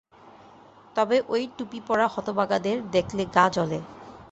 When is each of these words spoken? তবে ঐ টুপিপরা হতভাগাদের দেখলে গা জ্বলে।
তবে 0.95 1.17
ঐ 1.29 1.35
টুপিপরা 1.57 2.05
হতভাগাদের 2.07 2.77
দেখলে 2.91 3.23
গা 3.35 3.45
জ্বলে। 3.49 3.79